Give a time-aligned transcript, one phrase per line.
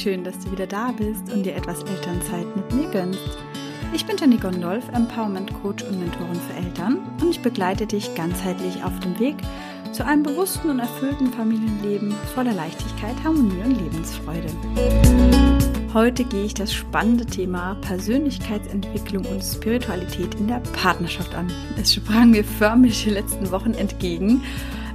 [0.00, 3.20] schön, dass du wieder da bist und dir etwas Elternzeit mit mir gönnst.
[3.92, 8.82] Ich bin Jenny Gondolf, Empowerment Coach und Mentorin für Eltern und ich begleite dich ganzheitlich
[8.82, 9.36] auf dem Weg
[9.92, 14.48] zu einem bewussten und erfüllten Familienleben voller Leichtigkeit, Harmonie und Lebensfreude.
[15.92, 21.52] Heute gehe ich das spannende Thema Persönlichkeitsentwicklung und Spiritualität in der Partnerschaft an.
[21.78, 24.42] Es sprang mir förmlich die letzten Wochen entgegen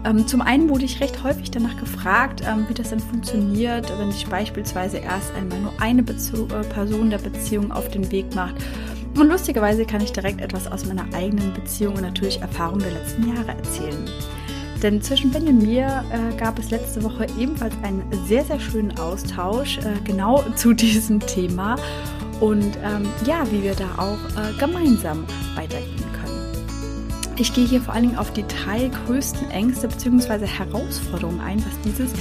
[0.05, 4.11] ähm, zum einen wurde ich recht häufig danach gefragt, ähm, wie das denn funktioniert, wenn
[4.11, 8.55] sich beispielsweise erst einmal nur eine Bezu äh, Person der Beziehung auf den Weg macht.
[9.17, 13.33] Und lustigerweise kann ich direkt etwas aus meiner eigenen Beziehung und natürlich Erfahrung der letzten
[13.33, 14.09] Jahre erzählen.
[14.83, 18.97] Denn zwischen Ben und mir äh, gab es letzte Woche ebenfalls einen sehr, sehr schönen
[18.99, 21.77] Austausch äh, genau zu diesem Thema
[22.41, 25.23] und ähm, ja, wie wir da auch äh, gemeinsam
[25.55, 26.05] weitergehen
[27.39, 30.45] ich gehe hier vor allen Dingen auf die drei größten Ängste bzw.
[30.45, 32.11] Herausforderungen ein, was dieses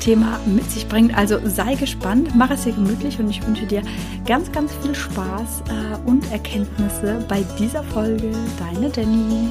[0.00, 1.16] Thema mit sich bringt.
[1.16, 3.82] Also sei gespannt, mach es dir gemütlich und ich wünsche dir
[4.26, 8.32] ganz, ganz viel Spaß äh, und Erkenntnisse bei dieser Folge.
[8.58, 9.48] Deine Danny.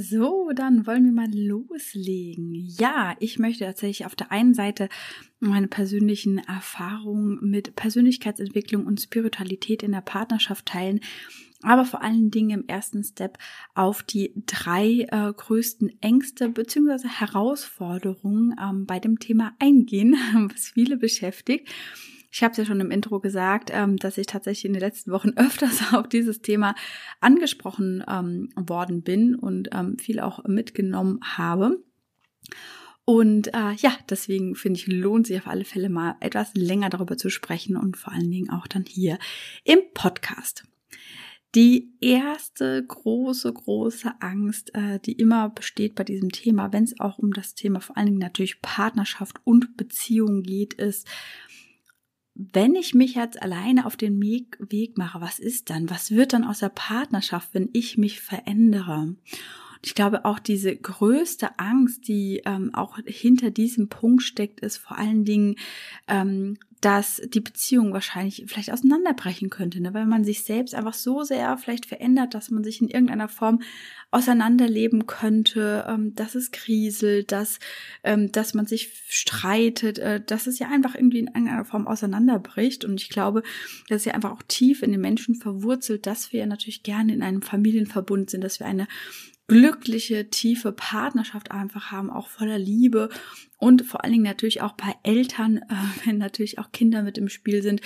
[0.00, 2.54] So, dann wollen wir mal loslegen.
[2.54, 4.88] Ja, ich möchte tatsächlich auf der einen Seite
[5.40, 11.00] meine persönlichen Erfahrungen mit Persönlichkeitsentwicklung und Spiritualität in der Partnerschaft teilen,
[11.62, 13.36] aber vor allen Dingen im ersten Step
[13.74, 17.06] auf die drei äh, größten Ängste bzw.
[17.06, 20.16] Herausforderungen ähm, bei dem Thema eingehen,
[20.50, 21.68] was viele beschäftigt.
[22.30, 25.10] Ich habe es ja schon im Intro gesagt, ähm, dass ich tatsächlich in den letzten
[25.10, 26.74] Wochen öfters auf dieses Thema
[27.20, 31.82] angesprochen ähm, worden bin und ähm, viel auch mitgenommen habe.
[33.04, 37.16] Und äh, ja, deswegen finde ich, lohnt sich auf alle Fälle mal etwas länger darüber
[37.16, 39.18] zu sprechen und vor allen Dingen auch dann hier
[39.64, 40.64] im Podcast.
[41.56, 47.18] Die erste große, große Angst, äh, die immer besteht bei diesem Thema, wenn es auch
[47.18, 51.08] um das Thema vor allen Dingen natürlich Partnerschaft und Beziehung geht, ist,
[52.52, 55.90] wenn ich mich jetzt alleine auf den Weg mache, was ist dann?
[55.90, 59.14] Was wird dann aus der Partnerschaft, wenn ich mich verändere?
[59.82, 64.98] Ich glaube, auch diese größte Angst, die ähm, auch hinter diesem Punkt steckt, ist vor
[64.98, 65.56] allen Dingen,
[66.06, 69.92] ähm, dass die Beziehung wahrscheinlich vielleicht auseinanderbrechen könnte, ne?
[69.92, 73.60] weil man sich selbst einfach so sehr vielleicht verändert, dass man sich in irgendeiner Form
[74.10, 77.58] auseinanderleben könnte, ähm, dass es kriselt, dass,
[78.02, 82.84] ähm, dass man sich streitet, äh, dass es ja einfach irgendwie in irgendeiner Form auseinanderbricht.
[82.86, 83.42] Und ich glaube,
[83.88, 87.12] das ist ja einfach auch tief in den Menschen verwurzelt, dass wir ja natürlich gerne
[87.12, 88.88] in einem Familienverbund sind, dass wir eine
[89.50, 93.08] glückliche, tiefe Partnerschaft einfach haben, auch voller Liebe.
[93.58, 95.64] Und vor allen Dingen natürlich auch bei Eltern, äh,
[96.04, 97.80] wenn natürlich auch Kinder mit im Spiel sind,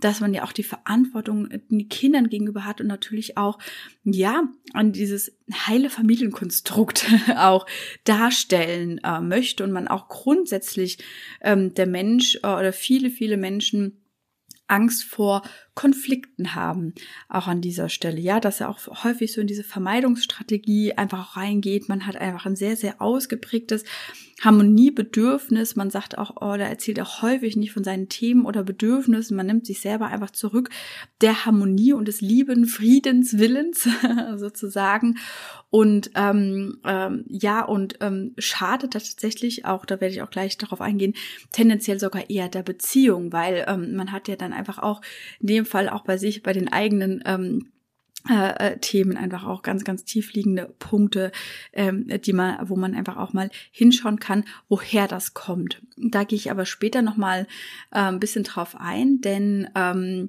[0.00, 3.58] dass man ja auch die Verantwortung den Kindern gegenüber hat und natürlich auch,
[4.02, 7.66] ja, an dieses heile Familienkonstrukt auch
[8.04, 11.04] darstellen äh, möchte und man auch grundsätzlich
[11.42, 14.00] ähm, der Mensch äh, oder viele, viele Menschen
[14.68, 15.42] Angst vor
[15.80, 16.92] Konflikten haben,
[17.30, 18.20] auch an dieser Stelle.
[18.20, 21.88] Ja, dass er auch häufig so in diese Vermeidungsstrategie einfach reingeht.
[21.88, 23.84] Man hat einfach ein sehr, sehr ausgeprägtes
[24.42, 25.76] Harmoniebedürfnis.
[25.76, 29.36] Man sagt auch, oh, da erzählt auch häufig nicht von seinen Themen oder Bedürfnissen.
[29.38, 30.68] Man nimmt sich selber einfach zurück
[31.22, 33.88] der Harmonie und des lieben Friedens Willens
[34.36, 35.16] sozusagen.
[35.70, 40.58] Und ähm, ähm, ja, und ähm, schadet das tatsächlich auch, da werde ich auch gleich
[40.58, 41.14] darauf eingehen,
[41.52, 45.00] tendenziell sogar eher der Beziehung, weil ähm, man hat ja dann einfach auch
[45.38, 47.70] in dem Fall auch bei sich, bei den eigenen ähm,
[48.28, 51.32] äh, äh, Themen einfach auch ganz, ganz tiefliegende Punkte,
[51.72, 55.80] ähm, die man, wo man einfach auch mal hinschauen kann, woher das kommt.
[55.96, 57.46] Da gehe ich aber später nochmal
[57.90, 60.28] äh, ein bisschen drauf ein, denn ähm,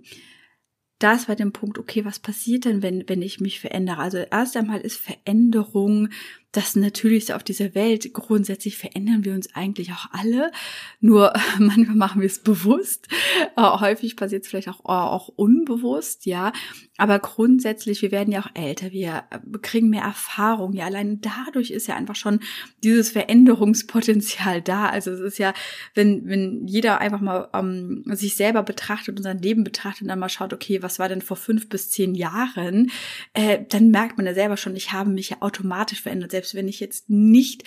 [1.00, 3.97] da bei dem Punkt, okay, was passiert denn, wenn, wenn ich mich verändere?
[4.00, 6.09] Also erst einmal ist Veränderung
[6.51, 8.13] das Natürlichste auf dieser Welt.
[8.13, 10.51] Grundsätzlich verändern wir uns eigentlich auch alle.
[11.00, 13.07] Nur manchmal machen wir es bewusst.
[13.56, 16.51] Äh, häufig passiert es vielleicht auch, auch unbewusst, ja.
[16.98, 20.74] Aber grundsätzlich, wir werden ja auch älter, wir äh, kriegen mehr Erfahrung.
[20.74, 22.42] Ja, allein dadurch ist ja einfach schon
[22.83, 24.88] dieses Veränderungspotenzial da.
[24.88, 25.53] Also es ist ja,
[25.95, 30.19] wenn, wenn jeder einfach mal ähm, sich selber betrachtet und sein Leben betrachtet und dann
[30.19, 32.92] mal schaut, okay, was war denn vor fünf bis zehn Jahren,
[33.33, 36.67] äh, dann merkt man ja selber schon, ich habe mich ja automatisch verändert selbst wenn
[36.67, 37.63] ich jetzt nicht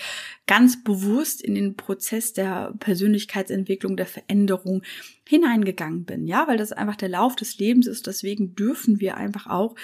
[0.47, 4.83] ganz bewusst in den Prozess der Persönlichkeitsentwicklung, der Veränderung
[5.25, 6.27] hineingegangen bin.
[6.27, 8.05] Ja, weil das einfach der Lauf des Lebens ist.
[8.05, 9.75] Deswegen dürfen wir einfach auch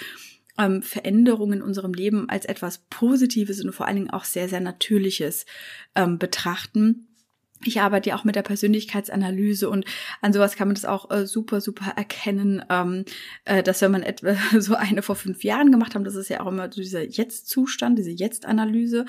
[0.57, 4.59] ähm, Veränderungen in unserem Leben als etwas Positives und vor allen Dingen auch sehr, sehr
[4.59, 5.45] Natürliches
[5.95, 7.07] ähm, betrachten
[7.65, 9.85] ich arbeite ja auch mit der Persönlichkeitsanalyse und
[10.21, 13.05] an sowas kann man das auch äh, super, super erkennen, ähm,
[13.45, 16.41] äh, dass wenn man etwa so eine vor fünf Jahren gemacht haben, das ist ja
[16.41, 19.05] auch immer so dieser Jetzt-Zustand, diese Jetzt-Analyse,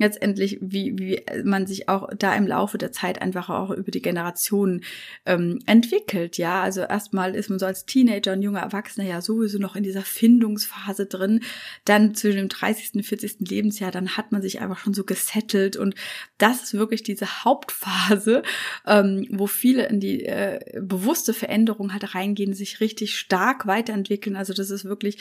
[0.00, 4.00] letztendlich, wie, wie man sich auch da im Laufe der Zeit einfach auch über die
[4.00, 4.82] Generationen
[5.26, 6.38] ähm, entwickelt.
[6.38, 9.82] Ja, also erstmal ist man so als Teenager und junger Erwachsener ja sowieso noch in
[9.82, 11.42] dieser Findungsphase drin.
[11.84, 12.94] Dann zwischen dem 30.
[12.94, 13.40] und 40.
[13.40, 15.94] Lebensjahr, dann hat man sich einfach schon so gesettelt und
[16.38, 18.42] das ist wirklich diese Hauptphase,
[18.86, 24.34] ähm, wo viele in die äh, bewusste Veränderung halt reingehen, sich richtig stark weiterentwickeln.
[24.34, 25.18] Also das ist wirklich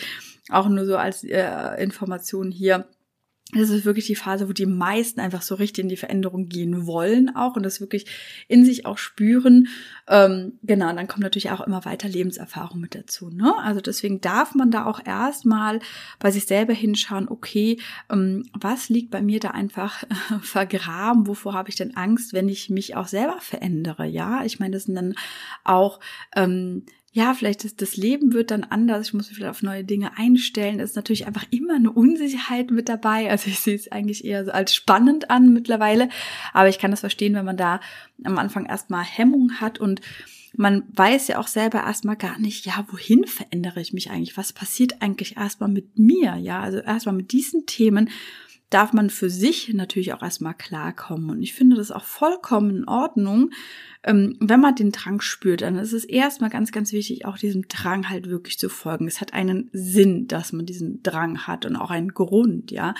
[0.50, 2.88] auch nur so als äh, Information hier
[3.52, 6.86] das ist wirklich die Phase, wo die meisten einfach so richtig in die Veränderung gehen
[6.86, 8.06] wollen auch und das wirklich
[8.48, 9.70] in sich auch spüren.
[10.08, 13.32] Ähm, genau, und dann kommt natürlich auch immer weiter Lebenserfahrung mit dazu.
[13.32, 13.52] Ne?
[13.64, 15.80] Also deswegen darf man da auch erstmal
[16.20, 17.80] bei sich selber hinschauen, okay,
[18.12, 20.08] ähm, was liegt bei mir da einfach äh,
[20.42, 21.26] vergraben?
[21.26, 24.06] Wovor habe ich denn Angst, wenn ich mich auch selber verändere?
[24.06, 25.16] Ja, ich meine, das sind dann
[25.64, 26.00] auch
[26.36, 29.84] ähm, ja, vielleicht ist das Leben wird dann anders, ich muss mich vielleicht auf neue
[29.84, 30.80] Dinge einstellen.
[30.80, 33.32] Ist natürlich einfach immer eine Unsicherheit mit dabei.
[33.32, 36.10] Also ich sehe es eigentlich eher so als spannend an mittlerweile.
[36.54, 37.80] Aber ich kann das verstehen, wenn man da
[38.24, 40.02] am Anfang erstmal Hemmung hat und
[40.56, 44.38] man weiß ja auch selber erstmal gar nicht, ja, wohin verändere ich mich eigentlich?
[44.38, 46.36] Was passiert eigentlich erstmal mit mir?
[46.36, 48.10] Ja, also erstmal mit diesen Themen
[48.70, 51.30] darf man für sich natürlich auch erstmal klarkommen.
[51.30, 53.52] Und ich finde das auch vollkommen in Ordnung,
[54.04, 57.68] ähm, wenn man den Drang spürt, dann ist es erstmal ganz, ganz wichtig, auch diesem
[57.68, 59.08] Drang halt wirklich zu folgen.
[59.08, 62.96] Es hat einen Sinn, dass man diesen Drang hat und auch einen Grund, ja.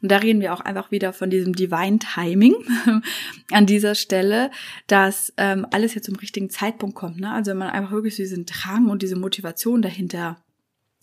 [0.00, 2.56] Und da reden wir auch einfach wieder von diesem Divine Timing
[3.52, 4.50] an dieser Stelle,
[4.88, 7.20] dass ähm, alles jetzt zum richtigen Zeitpunkt kommt.
[7.20, 7.30] Ne?
[7.30, 10.42] Also wenn man einfach wirklich diesen Drang und diese Motivation dahinter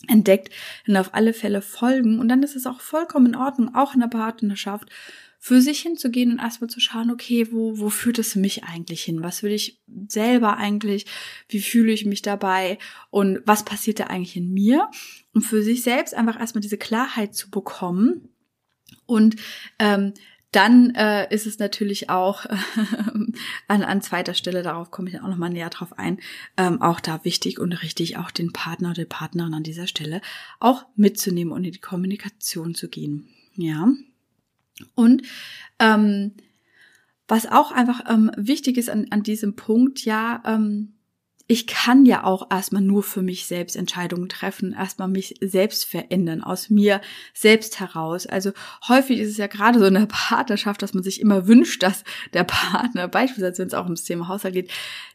[0.08, 0.54] entdeckt,
[0.86, 2.20] dann auf alle Fälle folgen.
[2.20, 4.90] Und dann ist es auch vollkommen in Ordnung, auch in der Partnerschaft,
[5.42, 9.24] für sich hinzugehen und erstmal zu schauen, okay, wo, wo führt es mich eigentlich hin?
[9.24, 11.06] Was will ich selber eigentlich?
[11.48, 12.78] Wie fühle ich mich dabei?
[13.10, 14.92] Und was passiert da eigentlich in mir?
[15.34, 18.28] Um für sich selbst einfach erstmal diese Klarheit zu bekommen.
[19.06, 19.38] Und
[19.80, 20.14] ähm,
[20.52, 22.58] dann äh, ist es natürlich auch äh,
[23.68, 26.20] an, an zweiter Stelle, darauf komme ich auch nochmal näher drauf ein,
[26.58, 30.22] ähm, auch da wichtig und richtig, auch den Partner oder die Partnerin an dieser Stelle
[30.60, 33.30] auch mitzunehmen und in die Kommunikation zu gehen.
[33.56, 33.90] Ja.
[34.96, 35.24] Und
[35.80, 36.34] ähm,
[37.28, 40.99] was auch einfach ähm, wichtig ist an, an diesem Punkt, ja, ähm,
[41.52, 46.44] ich kann ja auch erstmal nur für mich selbst Entscheidungen treffen, erstmal mich selbst verändern,
[46.44, 47.02] aus mir
[47.34, 48.28] selbst heraus.
[48.28, 48.52] Also
[48.88, 52.04] häufig ist es ja gerade so in der Partnerschaft, dass man sich immer wünscht, dass
[52.36, 54.72] der Partner, beispielsweise wenn es auch ums Thema Haushalt geht,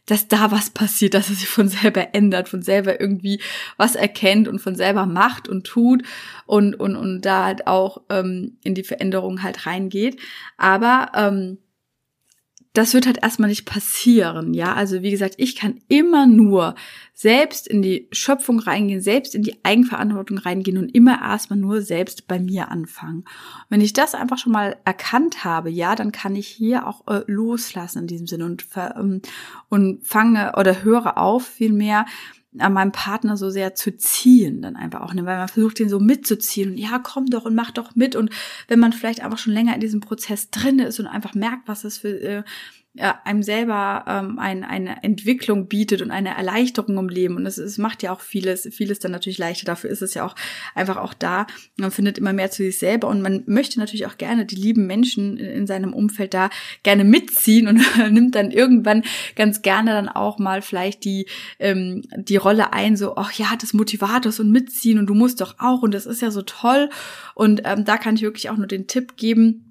[0.07, 3.39] dass da was passiert, dass er sich von selber ändert, von selber irgendwie
[3.77, 6.03] was erkennt und von selber macht und tut
[6.45, 10.19] und, und, und da halt auch ähm, in die Veränderung halt reingeht.
[10.57, 11.59] Aber ähm,
[12.77, 14.73] das wird halt erstmal nicht passieren, ja.
[14.73, 16.75] Also wie gesagt, ich kann immer nur
[17.13, 22.27] selbst in die Schöpfung reingehen, selbst in die Eigenverantwortung reingehen und immer erstmal nur selbst
[22.27, 23.23] bei mir anfangen.
[23.69, 27.23] wenn ich das einfach schon mal erkannt habe, ja, dann kann ich hier auch äh,
[27.27, 29.21] loslassen in diesem Sinne und, ähm,
[29.69, 32.05] und fange oder höre auf vielmehr
[32.59, 35.25] an meinem Partner so sehr zu ziehen, dann einfach auch, ne?
[35.25, 38.29] weil man versucht, den so mitzuziehen und ja, komm doch und mach doch mit und
[38.67, 41.81] wenn man vielleicht einfach schon länger in diesem Prozess drin ist und einfach merkt, was
[41.81, 42.43] das für äh,
[42.97, 47.35] einem selber ähm, ein, eine Entwicklung bietet und eine Erleichterung im Leben.
[47.35, 49.65] Und es, es macht ja auch vieles, vieles dann natürlich leichter.
[49.65, 50.35] Dafür ist es ja auch
[50.73, 51.47] einfach auch da.
[51.77, 54.87] Man findet immer mehr zu sich selber und man möchte natürlich auch gerne die lieben
[54.87, 56.49] Menschen in, in seinem Umfeld da
[56.83, 59.03] gerne mitziehen und nimmt dann irgendwann
[59.35, 61.27] ganz gerne dann auch mal vielleicht die,
[61.59, 65.55] ähm, die Rolle ein, so, ach ja, das Motivators und mitziehen und du musst doch
[65.59, 66.89] auch und das ist ja so toll.
[67.33, 69.64] Und ähm, da kann ich wirklich auch nur den Tipp geben,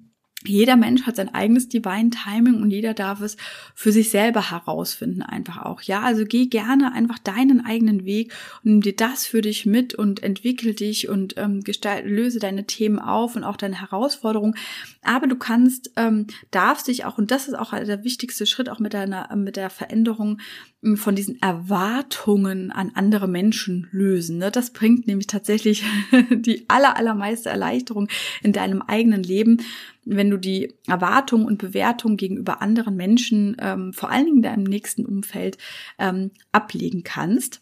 [0.47, 3.37] jeder Mensch hat sein eigenes Divine Timing und jeder darf es
[3.73, 5.81] für sich selber herausfinden einfach auch.
[5.81, 8.33] Ja, also geh gerne einfach deinen eigenen Weg
[8.63, 12.65] und nimm dir das für dich mit und entwickel dich und ähm, gestalt, löse deine
[12.65, 14.55] Themen auf und auch deine Herausforderungen.
[15.05, 18.79] Aber du kannst, ähm, darfst dich auch, und das ist auch der wichtigste Schritt auch
[18.79, 20.39] mit deiner, mit der Veränderung
[20.83, 24.37] ähm, von diesen Erwartungen an andere Menschen lösen.
[24.37, 24.51] Ne?
[24.51, 25.83] Das bringt nämlich tatsächlich
[26.29, 28.07] die aller, allermeiste Erleichterung
[28.41, 29.61] in deinem eigenen Leben
[30.05, 34.63] wenn du die Erwartung und Bewertung gegenüber anderen Menschen, ähm, vor allen Dingen in deinem
[34.63, 35.57] nächsten Umfeld,
[35.97, 37.61] ähm, ablegen kannst.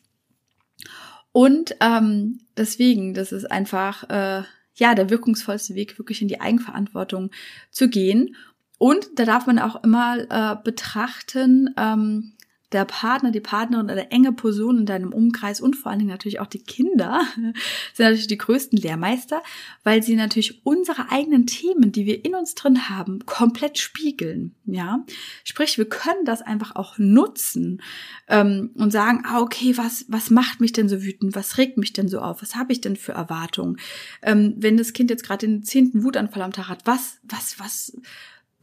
[1.32, 4.44] Und ähm, deswegen, das ist einfach äh,
[4.76, 7.32] ja der wirkungsvollste Weg, wirklich in die Eigenverantwortung
[7.72, 8.36] zu gehen.
[8.78, 12.34] Und da darf man auch immer äh, betrachten, ähm,
[12.74, 16.40] der Partner, die Partnerin oder enge Person in deinem Umkreis und vor allen Dingen natürlich
[16.40, 19.42] auch die Kinder sind natürlich die größten Lehrmeister,
[19.84, 24.56] weil sie natürlich unsere eigenen Themen, die wir in uns drin haben, komplett spiegeln.
[24.66, 25.06] Ja,
[25.44, 27.82] sprich, wir können das einfach auch nutzen
[28.28, 31.36] ähm, und sagen, ah, okay, was was macht mich denn so wütend?
[31.36, 32.42] Was regt mich denn so auf?
[32.42, 33.78] Was habe ich denn für Erwartungen?
[34.22, 37.98] Ähm, wenn das Kind jetzt gerade den zehnten Wutanfall am Tag hat, was was was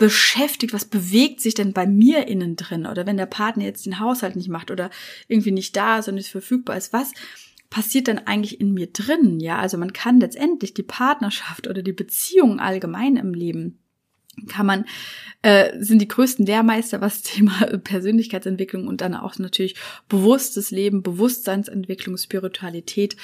[0.00, 2.86] beschäftigt, was bewegt sich denn bei mir innen drin?
[2.86, 4.88] Oder wenn der Partner jetzt den Haushalt nicht macht oder
[5.28, 7.12] irgendwie nicht da ist und nicht verfügbar ist, was
[7.68, 9.40] passiert denn eigentlich in mir drin?
[9.40, 13.78] Ja, also man kann letztendlich die Partnerschaft oder die Beziehung allgemein im Leben
[14.48, 14.86] kann man,
[15.42, 19.74] äh, sind die größten Lehrmeister, was Thema Persönlichkeitsentwicklung und dann auch natürlich
[20.08, 23.16] bewusstes Leben, Bewusstseinsentwicklung, Spiritualität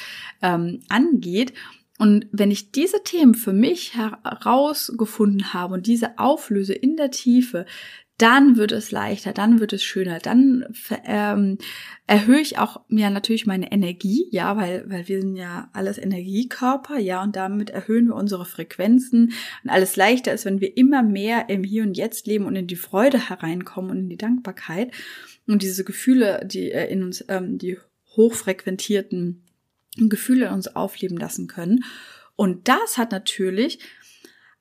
[0.43, 1.55] ähm, angeht.
[1.99, 7.65] Und wenn ich diese Themen für mich herausgefunden habe und diese auflöse in der Tiefe,
[8.19, 10.65] dann wird es leichter, dann wird es schöner, dann
[11.05, 11.59] ähm,
[12.07, 16.99] erhöhe ich auch ja natürlich meine Energie, ja, weil weil wir sind ja alles Energiekörper,
[16.99, 19.35] ja, und damit erhöhen wir unsere Frequenzen.
[19.65, 22.67] Und alles leichter ist, wenn wir immer mehr im Hier und Jetzt leben und in
[22.67, 24.93] die Freude hereinkommen und in die Dankbarkeit.
[25.47, 27.77] Und diese Gefühle, die äh, in uns ähm, die
[28.17, 29.46] hochfrequentierten
[29.97, 31.85] Gefühle in uns aufleben lassen können.
[32.37, 33.79] Und das hat natürlich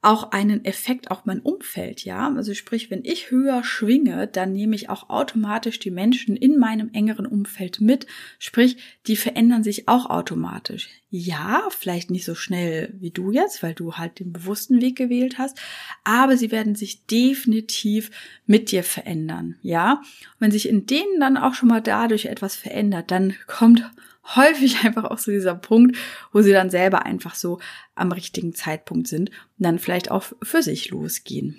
[0.05, 2.31] auch einen Effekt auf mein Umfeld, ja.
[2.35, 6.91] Also sprich, wenn ich höher schwinge, dann nehme ich auch automatisch die Menschen in meinem
[6.93, 8.05] engeren Umfeld mit.
[8.37, 8.77] Sprich,
[9.07, 10.89] die verändern sich auch automatisch.
[11.09, 15.39] Ja, vielleicht nicht so schnell wie du jetzt, weil du halt den bewussten Weg gewählt
[15.39, 15.59] hast,
[16.03, 18.11] aber sie werden sich definitiv
[18.45, 19.93] mit dir verändern, ja.
[19.93, 23.89] Und wenn sich in denen dann auch schon mal dadurch etwas verändert, dann kommt
[24.35, 25.97] häufig einfach auch so dieser Punkt,
[26.31, 27.59] wo sie dann selber einfach so
[27.95, 31.57] am richtigen Zeitpunkt sind und dann vielleicht auch für sich losgehen.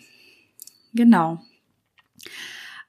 [0.94, 1.42] Genau.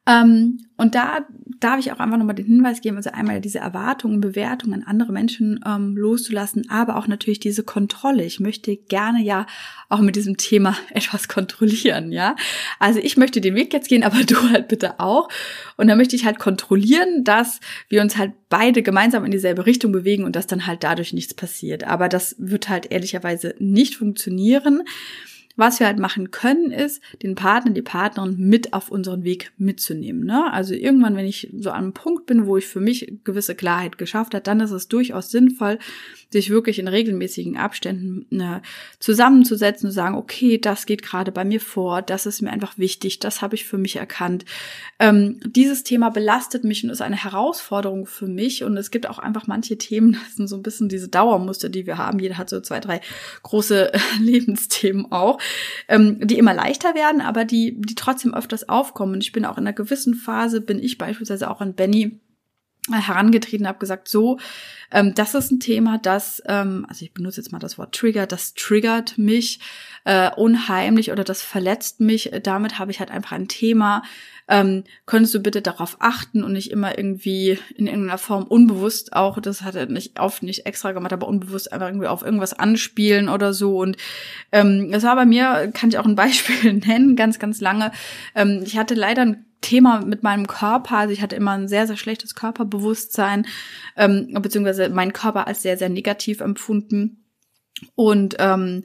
[0.08, 1.26] Ähm, und da
[1.60, 5.12] darf ich auch einfach nochmal den Hinweis geben, also einmal diese Erwartungen, Bewertungen an andere
[5.12, 8.24] Menschen ähm, loszulassen, aber auch natürlich diese Kontrolle.
[8.24, 9.48] Ich möchte gerne ja
[9.90, 12.36] auch mit diesem Thema etwas kontrollieren, ja.
[12.80, 15.30] Also ich möchte den Weg jetzt gehen, aber du halt bitte auch.
[15.78, 17.60] Und da möchte ich halt kontrollieren, dass
[17.90, 21.34] wir uns halt beide gemeinsam in dieselbe Richtung bewegen und dass dann halt dadurch nichts
[21.34, 21.86] passiert.
[21.86, 24.84] Aber das wird halt ehrlicherweise nicht funktionieren.
[25.58, 30.24] Was wir halt machen können, ist, den Partner, die Partnerin mit auf unseren Weg mitzunehmen.
[30.24, 30.52] Ne?
[30.54, 33.98] Also irgendwann, wenn ich so an einem Punkt bin, wo ich für mich gewisse Klarheit
[33.98, 35.80] geschafft habe, dann ist es durchaus sinnvoll,
[36.30, 38.62] sich wirklich in regelmäßigen Abständen ne,
[39.00, 43.20] zusammenzusetzen und sagen, okay, das geht gerade bei mir vor, das ist mir einfach wichtig,
[43.20, 44.46] das habe ich für mich erkannt.
[45.00, 48.64] Ähm, dieses Thema belastet mich und ist eine Herausforderung für mich.
[48.64, 51.86] Und es gibt auch einfach manche Themen, das sind so ein bisschen diese Dauermuster, die
[51.86, 52.20] wir haben.
[52.20, 53.02] Jeder hat so zwei, drei
[53.44, 55.40] große Lebensthemen auch
[55.88, 59.14] ähm, die immer leichter werden, aber die, die trotzdem öfters aufkommen.
[59.14, 62.20] Und ich bin auch in einer gewissen Phase, bin ich beispielsweise auch an Benny
[62.94, 64.40] herangetreten, habe gesagt, so,
[64.92, 68.26] ähm, das ist ein Thema, das, ähm, also ich benutze jetzt mal das Wort Trigger,
[68.26, 69.60] das triggert mich
[70.06, 72.32] äh, unheimlich oder das verletzt mich.
[72.44, 74.04] Damit habe ich halt einfach ein Thema,
[74.48, 79.40] ähm, könntest du bitte darauf achten und nicht immer irgendwie in irgendeiner Form unbewusst auch,
[79.40, 83.30] das hat er nicht oft nicht extra gemacht, aber unbewusst einfach irgendwie auf irgendwas anspielen
[83.30, 83.80] oder so.
[83.80, 83.98] Und
[84.52, 87.92] ähm, das war bei mir, kann ich auch ein Beispiel nennen, ganz, ganz lange.
[88.36, 90.98] Ähm, ich hatte leider ein Thema mit meinem Körper.
[90.98, 93.46] Also ich hatte immer ein sehr, sehr schlechtes Körperbewusstsein,
[93.96, 97.24] ähm, beziehungsweise meinen Körper als sehr, sehr negativ empfunden.
[97.96, 98.84] Und ähm,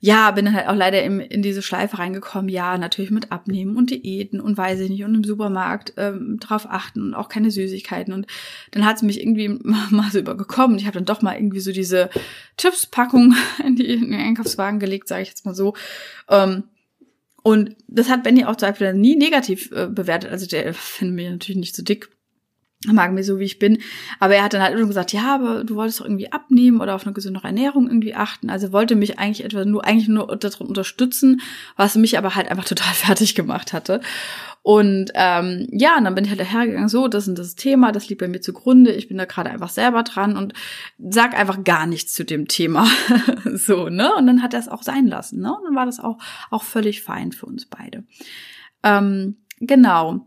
[0.00, 3.76] ja, bin dann halt auch leider in, in diese Schleife reingekommen, ja, natürlich mit Abnehmen
[3.76, 7.50] und Diäten und weiß ich nicht, und im Supermarkt ähm, drauf achten und auch keine
[7.50, 8.12] Süßigkeiten.
[8.12, 8.26] Und
[8.72, 10.76] dann hat es mich irgendwie mal so übergekommen.
[10.76, 12.10] Ich habe dann doch mal irgendwie so diese
[12.58, 13.34] Chips-Packung
[13.66, 15.74] in, die, in den Einkaufswagen gelegt, sage ich jetzt mal so.
[16.28, 16.64] Ähm,
[17.42, 20.30] und das hat Benny auch zum Beispiel nie negativ äh, bewertet.
[20.30, 22.10] Also der findet mich natürlich nicht so dick
[22.92, 23.78] mag mir so, wie ich bin.
[24.20, 26.94] Aber er hat dann halt immer gesagt, ja, aber du wolltest doch irgendwie abnehmen oder
[26.94, 28.50] auf eine gesündere Ernährung irgendwie achten.
[28.50, 31.40] Also wollte mich eigentlich etwa nur, eigentlich nur darin unterstützen,
[31.76, 34.00] was mich aber halt einfach total fertig gemacht hatte.
[34.62, 38.08] Und ähm, ja, und dann bin ich halt dahergegangen, so, das ist das Thema, das
[38.08, 40.54] liegt bei mir zugrunde, ich bin da gerade einfach selber dran und
[40.98, 42.86] sag einfach gar nichts zu dem Thema.
[43.52, 44.14] so, ne?
[44.14, 45.54] Und dann hat er es auch sein lassen, ne?
[45.54, 46.16] Und dann war das auch,
[46.50, 48.04] auch völlig fein für uns beide.
[48.82, 50.26] Ähm, genau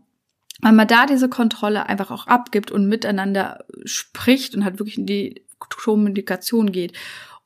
[0.60, 5.06] weil man da diese Kontrolle einfach auch abgibt und miteinander spricht und halt wirklich in
[5.06, 6.92] die Kommunikation geht.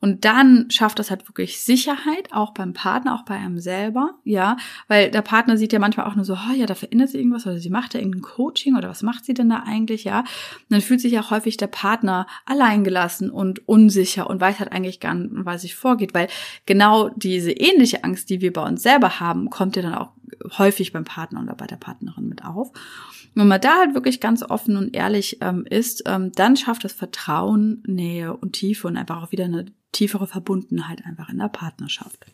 [0.03, 4.57] Und dann schafft das halt wirklich Sicherheit, auch beim Partner, auch bei einem selber, ja,
[4.89, 7.47] weil der Partner sieht ja manchmal auch nur so, oh ja, da verändert sich irgendwas
[7.47, 10.19] oder sie macht ja irgendein Coaching oder was macht sie denn da eigentlich, ja.
[10.19, 10.27] Und
[10.71, 15.15] dann fühlt sich ja häufig der Partner alleingelassen und unsicher und weiß halt eigentlich gar
[15.15, 16.27] nicht, was sich vorgeht, weil
[16.67, 20.11] genau diese ähnliche Angst, die wir bei uns selber haben, kommt ja dann auch
[20.59, 22.71] häufig beim Partner oder bei der Partnerin mit auf.
[22.71, 26.83] Und wenn man da halt wirklich ganz offen und ehrlich ähm, ist, ähm, dann schafft
[26.83, 31.49] das Vertrauen, Nähe und Tiefe und einfach auch wieder eine tiefere Verbundenheit einfach in der
[31.49, 32.27] Partnerschaft.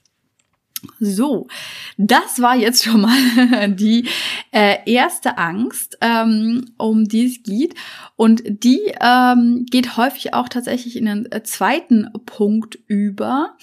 [1.01, 1.49] So,
[1.97, 4.09] das war jetzt schon mal die
[4.53, 7.75] äh, erste Angst, ähm, um die es geht.
[8.17, 13.57] Und die ähm, geht häufig auch tatsächlich in den äh, zweiten Punkt über.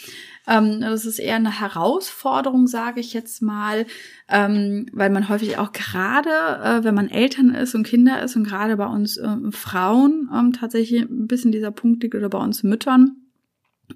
[0.48, 3.86] Ähm, das ist eher eine Herausforderung, sage ich jetzt mal,
[4.30, 8.44] ähm, weil man häufig auch gerade, äh, wenn man Eltern ist und Kinder ist und
[8.44, 12.64] gerade bei uns äh, Frauen ähm, tatsächlich ein bisschen dieser Punkt liegt oder bei uns
[12.64, 13.25] Müttern.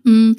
[0.03, 0.33] Mm,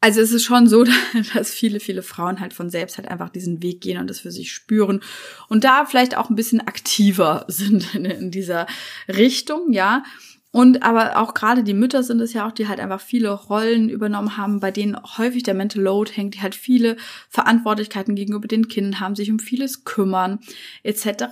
[0.00, 0.84] also es ist schon so,
[1.34, 4.30] dass viele, viele Frauen halt von selbst halt einfach diesen Weg gehen und das für
[4.30, 5.00] sich spüren
[5.48, 8.66] und da vielleicht auch ein bisschen aktiver sind in, in dieser
[9.08, 10.04] Richtung, ja.
[10.56, 13.90] Und aber auch gerade die Mütter sind es ja auch, die halt einfach viele Rollen
[13.90, 16.96] übernommen haben, bei denen häufig der Mental Load hängt, die halt viele
[17.28, 20.38] Verantwortlichkeiten gegenüber den Kindern haben, sich um vieles kümmern,
[20.82, 21.24] etc.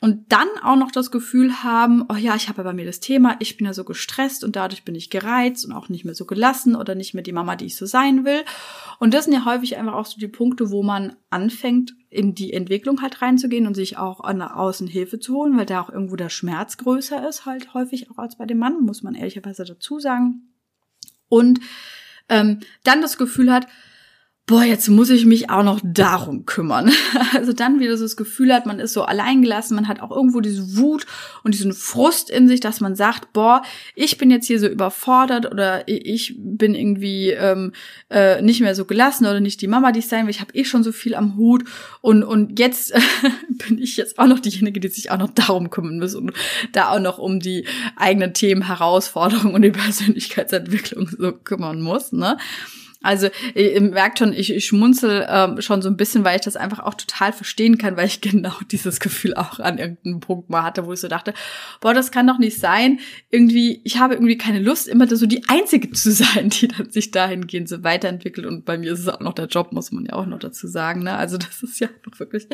[0.00, 3.36] Und dann auch noch das Gefühl haben, oh ja, ich habe bei mir das Thema,
[3.40, 6.24] ich bin ja so gestresst und dadurch bin ich gereizt und auch nicht mehr so
[6.24, 8.42] gelassen oder nicht mehr die Mama, die ich so sein will.
[8.98, 12.52] Und das sind ja häufig einfach auch so die Punkte, wo man anfängt, in die
[12.52, 16.16] Entwicklung halt reinzugehen und sich auch an außen Hilfe zu holen, weil da auch irgendwo
[16.16, 20.00] der Schmerz größer ist, halt häufig auch als bei dem Mann, muss man ehrlicherweise dazu
[20.00, 20.48] sagen.
[21.28, 21.60] Und
[22.28, 23.66] ähm, dann das Gefühl hat,
[24.46, 26.92] boah, jetzt muss ich mich auch noch darum kümmern.
[27.32, 30.40] Also dann wieder so das Gefühl hat, man ist so alleingelassen, man hat auch irgendwo
[30.40, 31.06] diese Wut
[31.42, 33.62] und diesen Frust in sich, dass man sagt, boah,
[33.94, 37.72] ich bin jetzt hier so überfordert oder ich bin irgendwie ähm,
[38.10, 40.54] äh, nicht mehr so gelassen oder nicht die Mama, die ich sein will, ich habe
[40.54, 41.64] eh schon so viel am Hut
[42.00, 43.00] und, und jetzt äh,
[43.66, 46.32] bin ich jetzt auch noch diejenige, die sich auch noch darum kümmern muss und
[46.72, 52.38] da auch noch um die eigenen Themen, Herausforderungen und die Persönlichkeitsentwicklung so kümmern muss, ne?
[53.02, 56.56] Also ihr merkt schon, ich, ich schmunzel ähm, schon so ein bisschen, weil ich das
[56.56, 60.62] einfach auch total verstehen kann, weil ich genau dieses Gefühl auch an irgendeinem Punkt mal
[60.62, 61.34] hatte, wo ich so dachte,
[61.80, 63.00] boah, das kann doch nicht sein.
[63.30, 67.10] Irgendwie, ich habe irgendwie keine Lust, immer so die Einzige zu sein, die dann sich
[67.10, 68.46] dahingehend so weiterentwickelt.
[68.46, 70.66] Und bei mir ist es auch noch der Job, muss man ja auch noch dazu
[70.66, 71.02] sagen.
[71.02, 71.14] Ne?
[71.14, 71.88] Also das ist ja
[72.18, 72.48] wirklich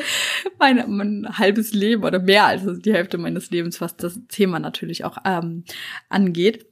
[0.59, 5.05] meine, mein halbes Leben oder mehr als die Hälfte meines Lebens, was das Thema natürlich
[5.05, 5.63] auch ähm,
[6.09, 6.65] angeht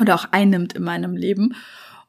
[0.00, 1.54] oder auch einnimmt in meinem Leben.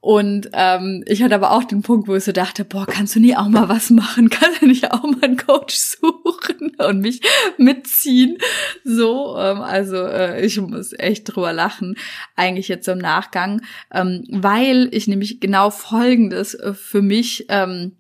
[0.02, 3.20] Und ähm, ich hatte aber auch den Punkt, wo ich so dachte, boah, kannst du
[3.20, 4.30] nie auch mal was machen?
[4.30, 7.20] Kannst du nicht auch mal einen Coach suchen und mich
[7.58, 8.38] mitziehen?
[8.86, 11.98] So, ähm, also äh, ich muss echt drüber lachen,
[12.38, 13.62] eigentlich jetzt im Nachgang,
[13.94, 17.98] ähm, weil ich nämlich genau Folgendes äh, für mich ähm,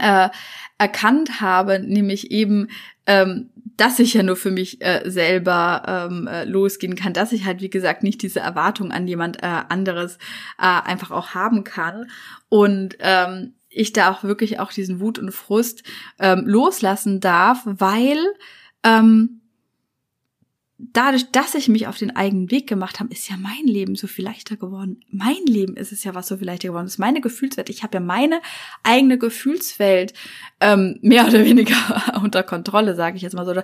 [0.00, 0.28] äh,
[0.78, 2.68] erkannt habe, nämlich eben
[3.06, 7.44] ähm, dass ich ja nur für mich äh, selber ähm, äh, losgehen kann, dass ich
[7.44, 10.16] halt, wie gesagt, nicht diese Erwartung an jemand äh, anderes
[10.58, 12.10] äh, einfach auch haben kann.
[12.48, 15.82] Und ähm, ich da auch wirklich auch diesen Wut und Frust
[16.18, 18.18] ähm, loslassen darf, weil
[18.84, 19.40] ähm,
[20.92, 24.06] dadurch, dass ich mich auf den eigenen Weg gemacht habe, ist ja mein Leben so
[24.06, 25.00] viel leichter geworden.
[25.10, 26.98] Mein Leben ist es ja, was so viel leichter geworden ist.
[26.98, 27.70] Meine Gefühlswelt.
[27.70, 28.40] Ich habe ja meine
[28.82, 30.12] eigene Gefühlswelt
[30.60, 31.76] ähm, mehr oder weniger
[32.22, 33.54] unter Kontrolle, sage ich jetzt mal so.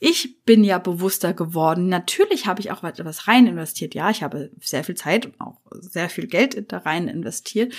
[0.00, 1.88] Ich bin ja bewusster geworden.
[1.88, 3.94] Natürlich habe ich auch etwas rein investiert.
[3.94, 7.74] Ja, ich habe sehr viel Zeit und auch sehr viel Geld da rein investiert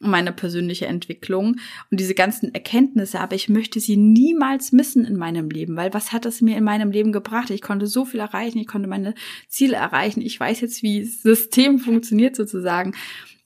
[0.00, 1.56] meine persönliche Entwicklung
[1.90, 6.12] und diese ganzen Erkenntnisse, aber ich möchte sie niemals missen in meinem Leben, weil was
[6.12, 7.50] hat es mir in meinem Leben gebracht?
[7.50, 9.14] Ich konnte so viel erreichen, ich konnte meine
[9.48, 12.94] Ziele erreichen, ich weiß jetzt, wie das System funktioniert sozusagen.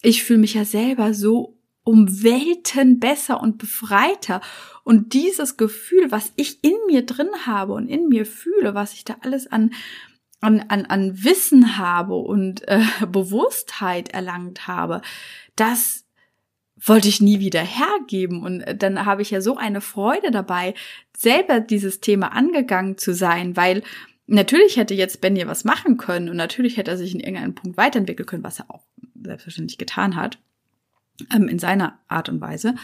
[0.02, 4.40] Ich fühle mich ja selber so um Welten besser und befreiter.
[4.84, 9.04] Und dieses Gefühl, was ich in mir drin habe und in mir fühle, was ich
[9.04, 9.72] da alles an
[10.42, 15.00] an, an, an Wissen habe und äh, Bewusstheit erlangt habe,
[15.56, 16.01] das
[16.84, 18.42] wollte ich nie wieder hergeben.
[18.42, 20.74] Und äh, dann habe ich ja so eine Freude dabei,
[21.16, 23.82] selber dieses Thema angegangen zu sein, weil
[24.26, 27.54] natürlich hätte jetzt Ben hier was machen können und natürlich hätte er sich in irgendeinem
[27.54, 28.82] Punkt weiterentwickeln können, was er auch
[29.22, 30.38] selbstverständlich getan hat,
[31.34, 32.74] ähm, in seiner Art und Weise.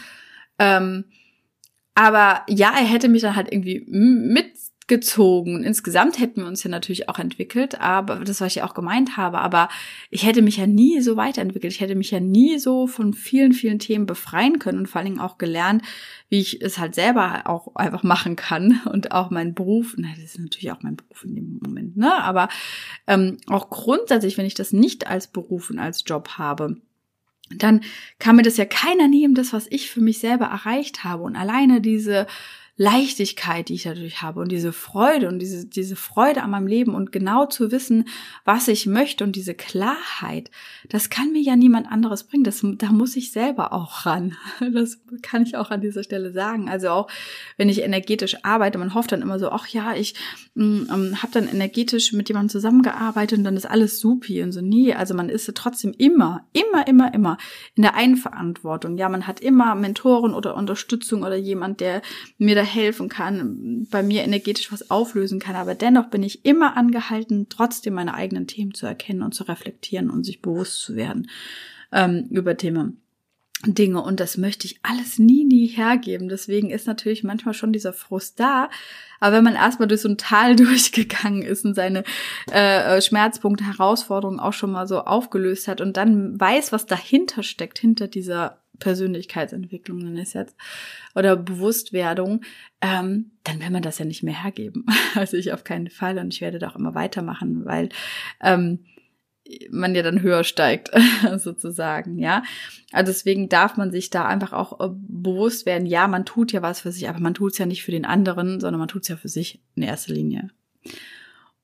[0.57, 1.05] Ähm,
[1.95, 4.53] aber ja, er hätte mich dann halt irgendwie mit
[4.89, 5.63] gezogen.
[5.63, 9.39] Insgesamt hätten wir uns ja natürlich auch entwickelt, aber das, was ich auch gemeint habe,
[9.39, 9.69] aber
[10.09, 11.71] ich hätte mich ja nie so weiterentwickelt.
[11.71, 15.05] Ich hätte mich ja nie so von vielen, vielen Themen befreien können und vor allen
[15.05, 15.83] Dingen auch gelernt,
[16.27, 20.35] wie ich es halt selber auch einfach machen kann und auch mein Beruf, na, das
[20.35, 22.49] ist natürlich auch mein Beruf in dem Moment, ne, aber
[23.07, 26.77] ähm, auch grundsätzlich, wenn ich das nicht als Beruf und als Job habe,
[27.55, 27.81] dann
[28.19, 31.23] kann mir das ja keiner nehmen, das, was ich für mich selber erreicht habe.
[31.23, 32.27] Und alleine diese
[32.81, 36.95] Leichtigkeit, die ich dadurch habe und diese Freude und diese, diese Freude an meinem Leben
[36.95, 38.07] und genau zu wissen,
[38.45, 40.49] was ich möchte und diese Klarheit,
[40.87, 42.45] das kann mir ja niemand anderes bringen.
[42.45, 44.37] Das, da muss ich selber auch ran.
[44.79, 46.69] Das kann ich auch an dieser Stelle sagen.
[46.69, 47.07] Also auch,
[47.57, 50.13] wenn ich energetisch arbeite, man hofft dann immer so, ach ja, ich
[50.53, 54.61] mm, ähm, habe dann energetisch mit jemandem zusammengearbeitet und dann ist alles supi und so.
[54.61, 57.37] Nie, also man ist trotzdem immer, immer, immer, immer
[57.75, 58.97] in der Eigenverantwortung.
[58.97, 62.01] Ja, man hat immer Mentoren oder Unterstützung oder jemand, der
[62.37, 65.55] mir da helfen kann, bei mir energetisch was auflösen kann.
[65.55, 70.09] Aber dennoch bin ich immer angehalten, trotzdem meine eigenen Themen zu erkennen und zu reflektieren
[70.09, 71.29] und sich bewusst zu werden
[71.91, 73.01] ähm, über Themen.
[73.65, 76.29] Dinge und das möchte ich alles nie, nie hergeben.
[76.29, 78.69] Deswegen ist natürlich manchmal schon dieser Frust da.
[79.19, 82.05] Aber wenn man erstmal durch so ein Tal durchgegangen ist und seine
[82.51, 87.43] äh, äh, Schmerzpunkte, Herausforderungen auch schon mal so aufgelöst hat und dann weiß, was dahinter
[87.43, 90.55] steckt, hinter dieser Persönlichkeitsentwicklung, dann ist jetzt,
[91.15, 92.41] oder Bewusstwerdung,
[92.81, 94.85] ähm, dann will man das ja nicht mehr hergeben.
[95.15, 97.89] Also ich auf keinen Fall und ich werde da auch immer weitermachen, weil
[98.41, 98.85] ähm,
[99.71, 100.91] man ja dann höher steigt,
[101.37, 102.43] sozusagen, ja.
[102.91, 106.61] Also deswegen darf man sich da einfach auch äh, bewusst werden, ja, man tut ja
[106.61, 109.03] was für sich, aber man tut es ja nicht für den anderen, sondern man tut
[109.03, 110.49] es ja für sich in erster Linie.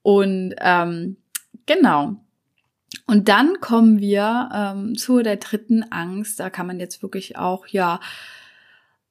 [0.01, 1.17] Und ähm,
[1.65, 2.17] genau.
[3.07, 6.39] Und dann kommen wir ähm, zu der dritten Angst.
[6.39, 7.99] Da kann man jetzt wirklich auch, ja,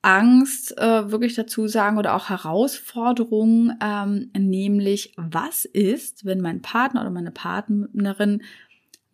[0.04, 7.00] Angst äh, wirklich dazu sagen oder auch Herausforderungen, ähm, nämlich was ist, wenn mein Partner
[7.00, 8.42] oder meine Partnerin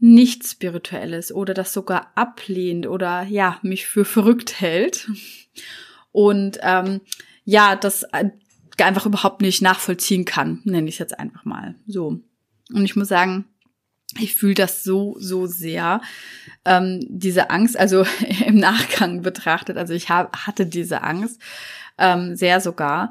[0.01, 5.09] nicht spirituell ist oder das sogar ablehnt oder ja mich für verrückt hält
[6.11, 7.03] und ähm,
[7.45, 8.31] ja das äh,
[8.83, 12.21] einfach überhaupt nicht nachvollziehen kann, nenne ich es jetzt einfach mal so.
[12.73, 13.45] Und ich muss sagen,
[14.18, 16.01] ich fühle das so, so sehr.
[16.64, 18.05] Ähm, diese Angst, also
[18.46, 21.40] im Nachgang betrachtet, also ich hab, hatte diese Angst
[21.99, 23.11] ähm, sehr sogar.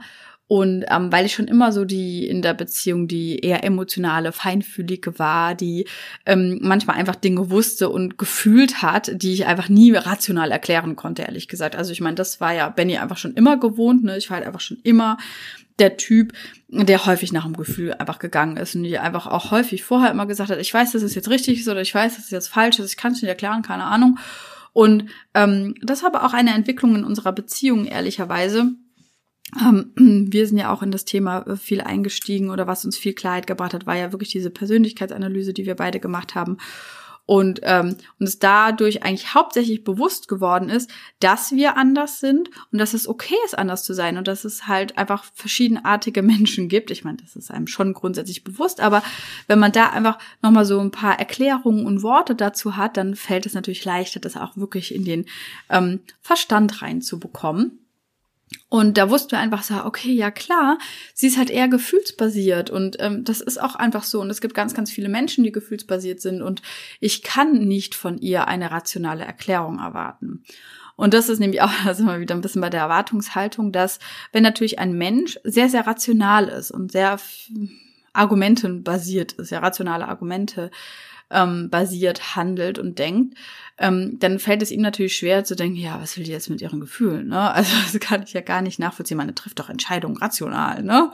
[0.51, 5.19] Und ähm, weil ich schon immer so die in der Beziehung die eher emotionale, feinfühlige
[5.19, 5.85] war, die
[6.25, 11.21] ähm, manchmal einfach Dinge wusste und gefühlt hat, die ich einfach nie rational erklären konnte,
[11.21, 11.75] ehrlich gesagt.
[11.75, 14.17] Also ich meine, das war ja Benny einfach schon immer gewohnt, ne?
[14.17, 15.17] Ich war halt einfach schon immer
[15.79, 16.33] der Typ,
[16.67, 20.25] der häufig nach dem Gefühl einfach gegangen ist und die einfach auch häufig vorher immer
[20.25, 22.49] gesagt hat, ich weiß, dass es jetzt richtig ist oder ich weiß, dass es jetzt
[22.49, 24.19] falsch ist, ich kann es nicht erklären, keine Ahnung.
[24.73, 28.73] Und ähm, das war aber auch eine Entwicklung in unserer Beziehung, ehrlicherweise.
[29.59, 29.91] Ähm,
[30.31, 33.73] wir sind ja auch in das Thema viel eingestiegen oder was uns viel Klarheit gebracht
[33.73, 36.57] hat, war ja wirklich diese Persönlichkeitsanalyse, die wir beide gemacht haben
[37.29, 40.89] und ähm, uns dadurch eigentlich hauptsächlich bewusst geworden ist,
[41.19, 44.65] dass wir anders sind und dass es okay ist, anders zu sein und dass es
[44.65, 46.89] halt einfach verschiedenartige Menschen gibt.
[46.89, 49.03] Ich meine, das ist einem schon grundsätzlich bewusst, aber
[49.45, 53.45] wenn man da einfach nochmal so ein paar Erklärungen und Worte dazu hat, dann fällt
[53.45, 55.25] es natürlich leichter, das auch wirklich in den
[55.69, 57.77] ähm, Verstand reinzubekommen.
[58.69, 60.77] Und da wussten wir einfach so, okay, ja klar,
[61.15, 64.21] sie ist halt eher gefühlsbasiert und ähm, das ist auch einfach so.
[64.21, 66.61] Und es gibt ganz, ganz viele Menschen, die gefühlsbasiert sind und
[66.99, 70.43] ich kann nicht von ihr eine rationale Erklärung erwarten.
[70.95, 73.97] Und das ist nämlich auch, da sind wir wieder ein bisschen bei der Erwartungshaltung, dass
[74.31, 77.19] wenn natürlich ein Mensch sehr, sehr rational ist und sehr
[78.13, 80.71] Argumenten basiert ist, ja, rationale Argumente
[81.31, 83.37] ähm, basiert handelt und denkt,
[83.79, 86.61] ähm, dann fällt es ihm natürlich schwer zu denken, ja, was will die jetzt mit
[86.61, 87.27] ihren Gefühlen?
[87.29, 87.53] Ne?
[87.53, 89.17] Also das kann ich ja gar nicht nachvollziehen.
[89.17, 91.11] Man trifft doch Entscheidungen rational, ne?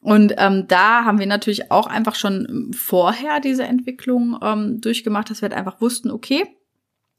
[0.00, 5.40] Und ähm, da haben wir natürlich auch einfach schon vorher diese Entwicklung ähm, durchgemacht, dass
[5.40, 6.44] wir halt einfach wussten, okay,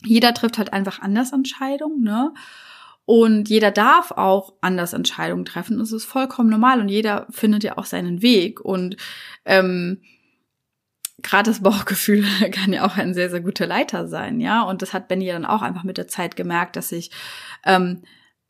[0.03, 2.31] jeder trifft halt einfach anders Entscheidungen, ne?
[3.05, 5.79] Und jeder darf auch anders Entscheidungen treffen.
[5.79, 8.61] Das ist vollkommen normal und jeder findet ja auch seinen Weg.
[8.61, 8.97] Und
[9.45, 10.01] ähm,
[11.25, 14.61] gerade das Bauchgefühl kann ja auch ein sehr, sehr guter Leiter sein, ja.
[14.61, 17.11] Und das hat Benny ja dann auch einfach mit der Zeit gemerkt, dass ich
[17.65, 18.03] ähm,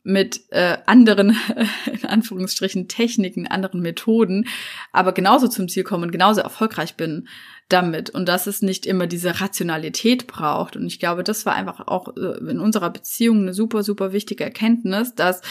[0.06, 1.36] mit äh, anderen,
[1.92, 4.46] in Anführungsstrichen, Techniken, anderen Methoden,
[4.92, 7.28] aber genauso zum Ziel komme und genauso erfolgreich bin
[7.68, 10.76] damit und dass es nicht immer diese Rationalität braucht.
[10.76, 14.44] Und ich glaube, das war einfach auch äh, in unserer Beziehung eine super, super wichtige
[14.44, 15.42] Erkenntnis, dass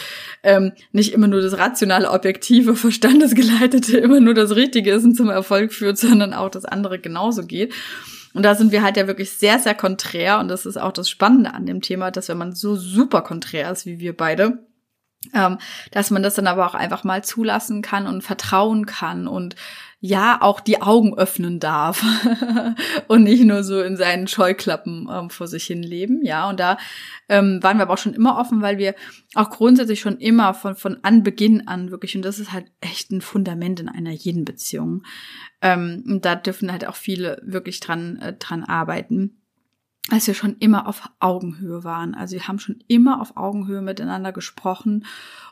[0.42, 5.28] ähm, nicht immer nur das rationale, objektive, verstandesgeleitete immer nur das Richtige ist und zum
[5.28, 7.74] Erfolg führt, sondern auch das andere genauso geht.
[8.36, 10.38] Und da sind wir halt ja wirklich sehr, sehr konträr.
[10.40, 13.70] Und das ist auch das Spannende an dem Thema, dass wenn man so super konträr
[13.70, 14.58] ist wie wir beide,
[15.32, 15.56] ähm,
[15.90, 19.56] dass man das dann aber auch einfach mal zulassen kann und vertrauen kann und
[20.00, 22.04] ja auch die Augen öffnen darf
[23.08, 26.20] und nicht nur so in seinen Scheuklappen ähm, vor sich hin leben.
[26.22, 26.76] Ja, und da
[27.28, 28.94] ähm, waren wir aber auch schon immer offen, weil wir
[29.34, 33.20] auch grundsätzlich schon immer von, von Anbeginn an wirklich, und das ist halt echt ein
[33.20, 35.02] Fundament in einer jeden Beziehung.
[35.62, 39.40] Ähm, und da dürfen halt auch viele wirklich dran, äh, dran arbeiten
[40.10, 42.14] als wir schon immer auf Augenhöhe waren.
[42.14, 45.04] Also wir haben schon immer auf Augenhöhe miteinander gesprochen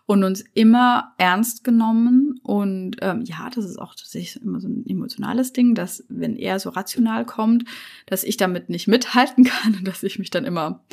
[0.07, 2.39] und uns immer ernst genommen.
[2.43, 6.61] Und ähm, ja, das ist auch tatsächlich immer so ein emotionales Ding, dass wenn er
[6.61, 7.65] so rational kommt,
[8.07, 10.85] dass ich damit nicht mithalten kann und dass ich mich dann immer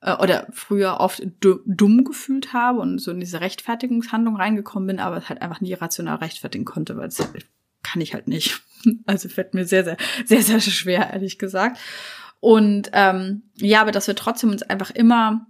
[0.00, 5.16] äh, oder früher oft dumm gefühlt habe und so in diese Rechtfertigungshandlung reingekommen bin, aber
[5.16, 7.18] es halt einfach nie rational rechtfertigen konnte, weil es
[7.82, 8.62] kann ich halt nicht.
[9.06, 11.78] Also fällt mir sehr, sehr, sehr, sehr schwer, ehrlich gesagt.
[12.42, 15.46] Und ähm, ja, aber dass wir trotzdem uns einfach immer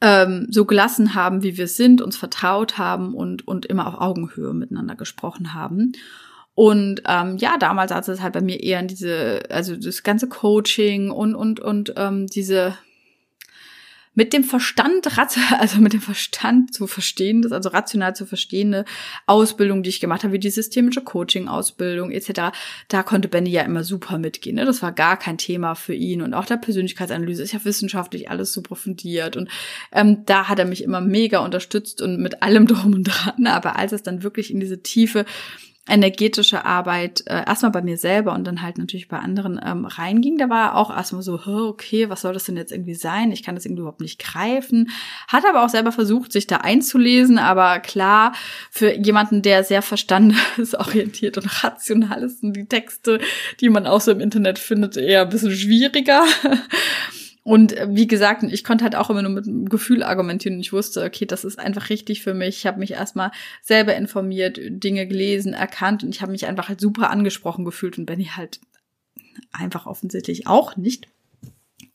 [0.00, 4.54] ähm, so gelassen haben, wie wir sind, uns vertraut haben und, und immer auf Augenhöhe
[4.54, 5.90] miteinander gesprochen haben.
[6.54, 10.28] Und ähm, ja, damals hat es halt bei mir eher in diese, also das ganze
[10.28, 12.78] Coaching und und und ähm, diese
[14.14, 15.06] mit dem Verstand,
[15.58, 18.84] also mit dem Verstand zu verstehen, also rational zu verstehende
[19.26, 22.52] Ausbildung, die ich gemacht habe, wie die systemische Coaching-Ausbildung etc.,
[22.88, 24.56] da konnte Benny ja immer super mitgehen.
[24.56, 24.64] Ne?
[24.64, 26.22] Das war gar kein Thema für ihn.
[26.22, 29.36] Und auch der Persönlichkeitsanalyse ist ja wissenschaftlich alles super fundiert.
[29.36, 29.48] Und
[29.92, 33.46] ähm, da hat er mich immer mega unterstützt und mit allem drum und dran.
[33.46, 35.24] Aber als es dann wirklich in diese tiefe
[35.88, 40.38] energetische Arbeit äh, erstmal bei mir selber und dann halt natürlich bei anderen ähm, reinging,
[40.38, 43.32] da war auch erstmal so, okay, was soll das denn jetzt irgendwie sein?
[43.32, 44.90] Ich kann das irgendwie überhaupt nicht greifen.
[45.26, 48.32] Hat aber auch selber versucht, sich da einzulesen, aber klar,
[48.70, 53.18] für jemanden, der sehr verstandesorientiert und rational ist, sind die Texte,
[53.60, 56.24] die man auch so im Internet findet, eher ein bisschen schwieriger.
[57.44, 60.60] Und äh, wie gesagt, ich konnte halt auch immer nur mit dem Gefühl argumentieren und
[60.60, 62.58] ich wusste, okay, das ist einfach richtig für mich.
[62.58, 66.80] Ich habe mich erstmal selber informiert, Dinge gelesen, erkannt und ich habe mich einfach halt
[66.80, 68.60] super angesprochen gefühlt und Benny halt
[69.52, 71.08] einfach offensichtlich auch nicht.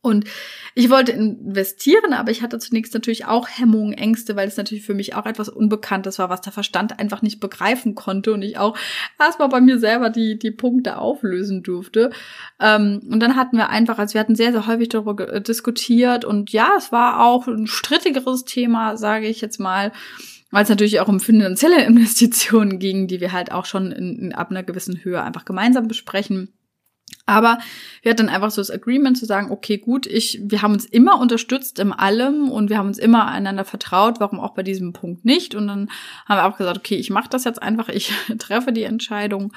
[0.01, 0.25] Und
[0.75, 4.93] ich wollte investieren, aber ich hatte zunächst natürlich auch Hemmungen, Ängste, weil es natürlich für
[4.93, 8.77] mich auch etwas Unbekanntes war, was der Verstand einfach nicht begreifen konnte und ich auch
[9.19, 12.11] erstmal bei mir selber die, die Punkte auflösen durfte.
[12.59, 16.51] Ähm, und dann hatten wir einfach, also wir hatten sehr, sehr häufig darüber diskutiert und
[16.51, 19.91] ja, es war auch ein strittigeres Thema, sage ich jetzt mal
[20.51, 24.33] weil es natürlich auch um finanzielle Investitionen ging, die wir halt auch schon in, in,
[24.33, 26.56] ab einer gewissen Höhe einfach gemeinsam besprechen.
[27.27, 27.59] Aber
[28.03, 31.19] wir hatten einfach so das Agreement zu sagen, okay, gut, ich, wir haben uns immer
[31.19, 35.25] unterstützt in allem und wir haben uns immer einander vertraut, warum auch bei diesem Punkt
[35.25, 35.53] nicht.
[35.53, 35.89] Und dann
[36.25, 39.51] haben wir auch gesagt, okay, ich mache das jetzt einfach, ich treffe die Entscheidung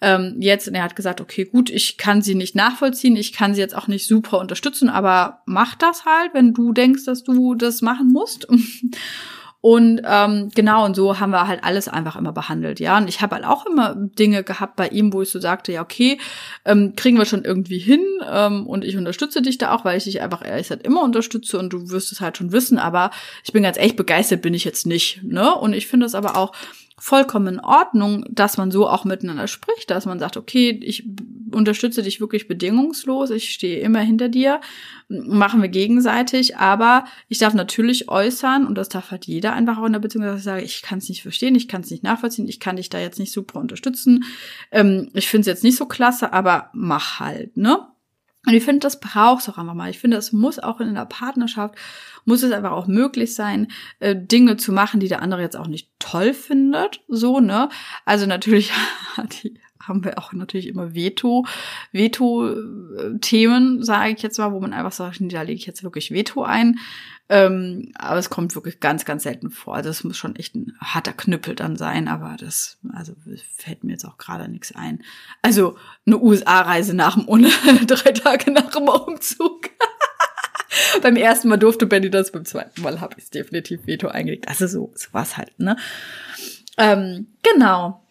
[0.00, 0.66] ähm, jetzt.
[0.66, 3.76] Und er hat gesagt, okay, gut, ich kann sie nicht nachvollziehen, ich kann sie jetzt
[3.76, 8.10] auch nicht super unterstützen, aber mach das halt, wenn du denkst, dass du das machen
[8.10, 8.48] musst.
[9.62, 12.96] Und ähm, genau, und so haben wir halt alles einfach immer behandelt, ja.
[12.96, 15.82] Und ich habe halt auch immer Dinge gehabt bei ihm, wo ich so sagte, ja,
[15.82, 16.18] okay,
[16.64, 20.04] ähm, kriegen wir schon irgendwie hin ähm, und ich unterstütze dich da auch, weil ich
[20.04, 23.10] dich einfach ehrlich gesagt immer unterstütze und du wirst es halt schon wissen, aber
[23.44, 25.54] ich bin ganz echt begeistert, bin ich jetzt nicht, ne?
[25.54, 26.52] Und ich finde es aber auch
[27.00, 31.04] vollkommen in Ordnung, dass man so auch miteinander spricht, dass man sagt, okay, ich
[31.50, 34.60] unterstütze dich wirklich bedingungslos, ich stehe immer hinter dir,
[35.08, 39.86] machen wir gegenseitig, aber ich darf natürlich äußern, und das darf halt jeder einfach auch
[39.86, 42.04] in der Beziehung, dass ich sage, ich kann es nicht verstehen, ich kann es nicht
[42.04, 44.24] nachvollziehen, ich kann dich da jetzt nicht super unterstützen,
[44.70, 47.89] ähm, ich finde es jetzt nicht so klasse, aber mach halt, ne?
[48.46, 49.90] Und ich finde, das braucht es auch einfach mal.
[49.90, 51.74] Ich finde, es muss auch in einer Partnerschaft,
[52.24, 55.66] muss es einfach auch möglich sein, äh, Dinge zu machen, die der andere jetzt auch
[55.66, 57.02] nicht toll findet.
[57.06, 57.68] So, ne?
[58.06, 58.72] Also natürlich
[59.42, 61.46] die, haben wir auch natürlich immer Veto,
[61.92, 66.42] Veto-Themen, sage ich jetzt mal, wo man einfach sagt, da lege ich jetzt wirklich Veto
[66.42, 66.78] ein.
[67.32, 69.76] Ähm, aber es kommt wirklich ganz, ganz selten vor.
[69.76, 73.14] Also es muss schon echt ein harter Knüppel dann sein, aber das, also
[73.56, 75.04] fällt mir jetzt auch gerade nichts ein.
[75.40, 77.48] Also eine USA-Reise nach dem ohne
[77.86, 79.70] drei Tage nach dem Umzug.
[81.02, 84.48] beim ersten Mal durfte Benny das, beim zweiten Mal habe ich es definitiv Veto eingelegt.
[84.48, 85.76] Also so, so war halt, ne?
[86.78, 88.04] Ähm, genau.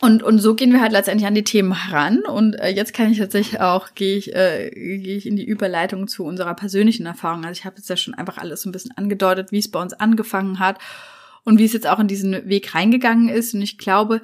[0.00, 2.20] Und, und so gehen wir halt letztendlich an die Themen heran.
[2.20, 6.06] Und äh, jetzt kann ich tatsächlich auch, gehe ich, äh, gehe ich in die Überleitung
[6.06, 7.44] zu unserer persönlichen Erfahrung.
[7.44, 9.80] Also ich habe jetzt ja schon einfach alles so ein bisschen angedeutet, wie es bei
[9.80, 10.78] uns angefangen hat
[11.44, 13.54] und wie es jetzt auch in diesen Weg reingegangen ist.
[13.54, 14.20] Und ich glaube,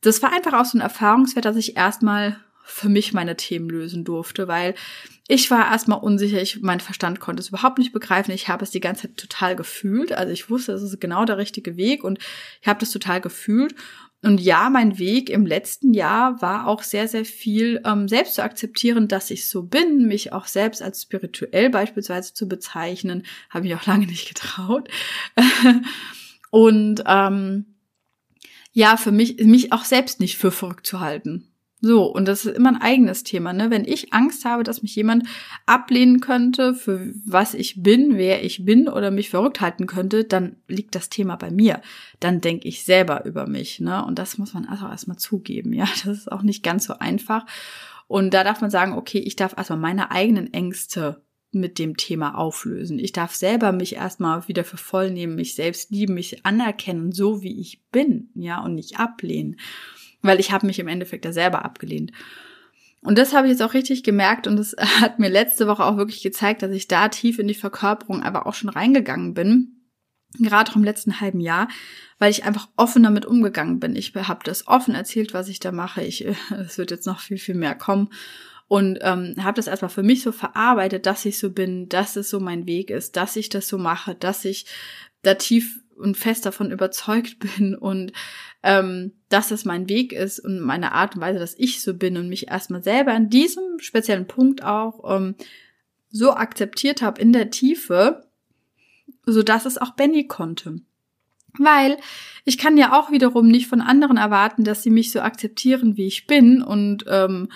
[0.00, 4.04] das war einfach auch so ein Erfahrungswert, dass ich erstmal für mich meine Themen lösen
[4.04, 4.74] durfte, weil
[5.28, 8.32] ich war erstmal unsicher, ich, mein Verstand konnte es überhaupt nicht begreifen.
[8.32, 10.12] Ich habe es die ganze Zeit total gefühlt.
[10.12, 12.18] Also ich wusste, es ist genau der richtige Weg und
[12.60, 13.74] ich habe das total gefühlt.
[14.22, 18.42] Und ja, mein Weg im letzten Jahr war auch sehr, sehr viel ähm, selbst zu
[18.42, 23.74] akzeptieren, dass ich so bin, mich auch selbst als spirituell beispielsweise zu bezeichnen, habe ich
[23.74, 24.88] auch lange nicht getraut.
[26.50, 27.76] und ähm,
[28.72, 31.55] ja, für mich, mich auch selbst nicht für verrückt zu halten.
[31.82, 33.70] So, und das ist immer ein eigenes Thema, ne?
[33.70, 35.28] Wenn ich Angst habe, dass mich jemand
[35.66, 40.56] ablehnen könnte, für was ich bin, wer ich bin oder mich verrückt halten könnte, dann
[40.68, 41.82] liegt das Thema bei mir.
[42.18, 44.04] Dann denke ich selber über mich, ne?
[44.04, 45.84] Und das muss man also erstmal zugeben, ja?
[46.04, 47.44] Das ist auch nicht ganz so einfach.
[48.08, 52.36] Und da darf man sagen, okay, ich darf erstmal meine eigenen Ängste mit dem Thema
[52.36, 52.98] auflösen.
[52.98, 57.42] Ich darf selber mich erstmal wieder für voll nehmen, mich selbst lieben, mich anerkennen, so
[57.42, 59.56] wie ich bin, ja, und nicht ablehnen.
[60.26, 62.12] Weil ich habe mich im Endeffekt da selber abgelehnt.
[63.02, 65.96] Und das habe ich jetzt auch richtig gemerkt und das hat mir letzte Woche auch
[65.96, 69.72] wirklich gezeigt, dass ich da tief in die Verkörperung aber auch schon reingegangen bin.
[70.38, 71.68] Gerade auch im letzten halben Jahr,
[72.18, 73.96] weil ich einfach offen damit umgegangen bin.
[73.96, 76.02] Ich habe das offen erzählt, was ich da mache.
[76.02, 78.10] Ich, es wird jetzt noch viel, viel mehr kommen
[78.68, 82.28] und ähm, habe das erstmal für mich so verarbeitet, dass ich so bin, dass es
[82.28, 84.66] so mein Weg ist, dass ich das so mache, dass ich
[85.22, 88.12] da tief und fest davon überzeugt bin und
[88.62, 92.16] ähm, dass es mein Weg ist und meine Art und Weise, dass ich so bin
[92.16, 95.34] und mich erstmal selber an diesem speziellen Punkt auch ähm,
[96.10, 98.26] so akzeptiert habe in der Tiefe,
[99.24, 100.80] so dass es auch Benny konnte.
[101.58, 101.96] Weil
[102.44, 106.06] ich kann ja auch wiederum nicht von anderen erwarten, dass sie mich so akzeptieren, wie
[106.06, 107.48] ich bin und ähm,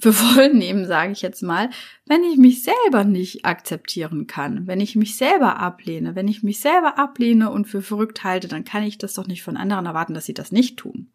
[0.00, 1.70] für voll nehmen, sage ich jetzt mal,
[2.06, 6.60] wenn ich mich selber nicht akzeptieren kann, wenn ich mich selber ablehne, wenn ich mich
[6.60, 10.14] selber ablehne und für verrückt halte, dann kann ich das doch nicht von anderen erwarten,
[10.14, 11.10] dass sie das nicht tun.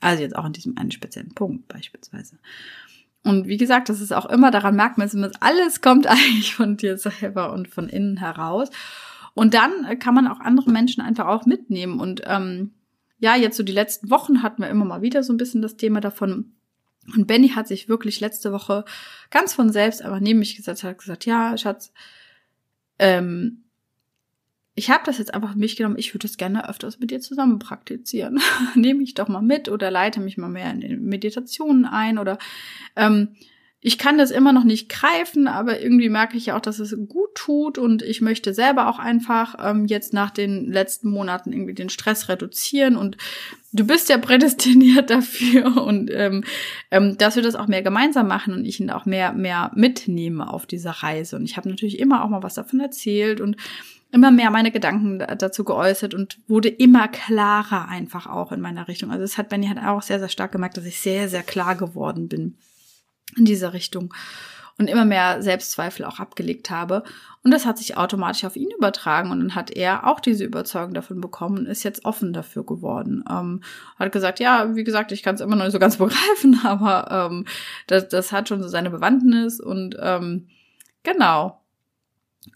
[0.00, 2.38] Also jetzt auch in diesem einen speziellen Punkt beispielsweise.
[3.24, 6.54] Und wie gesagt, das ist auch immer, daran merkt man es immer, alles kommt eigentlich
[6.54, 8.70] von dir selber und von innen heraus.
[9.34, 12.00] Und dann kann man auch andere Menschen einfach auch mitnehmen.
[12.00, 12.72] Und ähm,
[13.18, 15.76] ja, jetzt so die letzten Wochen hatten wir immer mal wieder so ein bisschen das
[15.76, 16.52] Thema davon,
[17.14, 18.84] und Benny hat sich wirklich letzte Woche
[19.30, 21.92] ganz von selbst einfach neben mich gesetzt, hat gesagt, ja, Schatz,
[22.98, 23.64] ähm,
[24.74, 27.58] ich habe das jetzt einfach mich genommen, ich würde es gerne öfters mit dir zusammen
[27.58, 28.40] praktizieren.
[28.74, 32.38] Nehme mich doch mal mit oder leite mich mal mehr in Meditationen ein oder
[32.96, 33.36] ähm,
[33.84, 36.96] ich kann das immer noch nicht greifen, aber irgendwie merke ich ja auch, dass es
[37.08, 41.74] gut tut und ich möchte selber auch einfach ähm, jetzt nach den letzten Monaten irgendwie
[41.74, 43.16] den Stress reduzieren und
[43.72, 46.44] du bist ja prädestiniert dafür und ähm,
[46.90, 50.52] ähm, dass wir das auch mehr gemeinsam machen und ich ihn auch mehr mehr mitnehme
[50.52, 53.56] auf dieser Reise und ich habe natürlich immer auch mal was davon erzählt und
[54.12, 59.10] immer mehr meine Gedanken dazu geäußert und wurde immer klarer einfach auch in meiner Richtung.
[59.10, 61.76] Also es hat Benny hat auch sehr sehr stark gemerkt, dass ich sehr sehr klar
[61.76, 62.56] geworden bin
[63.36, 64.12] in dieser Richtung
[64.78, 67.02] und immer mehr Selbstzweifel auch abgelegt habe.
[67.44, 70.94] Und das hat sich automatisch auf ihn übertragen und dann hat er auch diese Überzeugung
[70.94, 73.24] davon bekommen und ist jetzt offen dafür geworden.
[73.28, 73.62] Ähm,
[73.98, 77.30] hat gesagt, ja, wie gesagt, ich kann es immer noch nicht so ganz begreifen, aber
[77.30, 77.46] ähm,
[77.86, 80.48] das, das hat schon so seine Bewandtnis und ähm,
[81.02, 81.58] genau.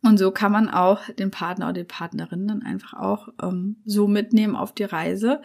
[0.02, 4.08] Und so kann man auch den Partner oder die Partnerin dann einfach auch ähm, so
[4.08, 5.40] mitnehmen auf die Reise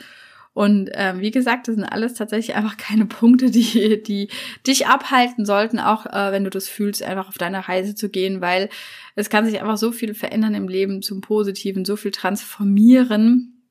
[0.54, 4.28] und ähm, wie gesagt, das sind alles tatsächlich einfach keine Punkte, die, die
[4.68, 8.42] dich abhalten sollten, auch äh, wenn du das fühlst, einfach auf deiner Reise zu gehen,
[8.42, 8.70] weil
[9.16, 13.62] es kann sich einfach so viel verändern im Leben zum Positiven, so viel transformieren.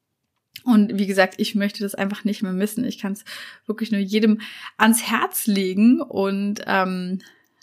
[0.65, 2.85] Und wie gesagt, ich möchte das einfach nicht mehr missen.
[2.85, 3.25] Ich kann es
[3.67, 4.41] wirklich nur jedem
[4.77, 7.21] ans Herz legen und ähm,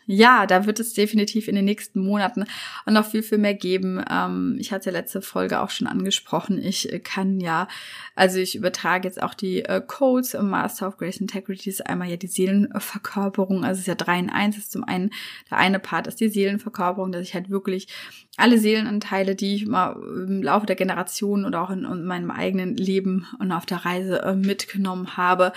[0.10, 2.46] ja, da wird es definitiv in den nächsten Monaten
[2.86, 4.04] noch viel, viel mehr geben.
[4.10, 6.58] Ähm, ich hatte letzte Folge auch schon angesprochen.
[6.64, 7.68] Ich äh, kann ja,
[8.16, 11.70] also ich übertrage jetzt auch die äh, Codes im Master of Grace Integrity.
[11.70, 13.66] Das ist einmal ja die Seelenverkörperung.
[13.66, 14.58] Also es ist ja drei in eins.
[14.58, 15.12] Ist zum einen,
[15.52, 17.90] der eine Part ist die Seelenverkörperung, dass ich halt wirklich
[18.38, 19.94] alle Seelenanteile, die ich mal
[20.26, 24.22] im Laufe der Generation oder auch in, in meinem eigenen Leben und auf der Reise
[24.22, 25.52] äh, mitgenommen habe,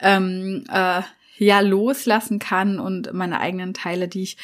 [0.00, 1.02] ähm, äh,
[1.38, 4.36] ja loslassen kann und meine eigenen Teile, die ich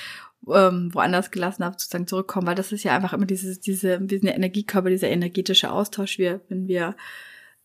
[0.52, 4.34] ähm, woanders gelassen habe, sozusagen zurückkommen, weil das ist ja einfach immer dieses, diese, wir
[4.34, 6.18] Energiekörper, dieser energetische Austausch.
[6.18, 6.96] Wir, wenn wir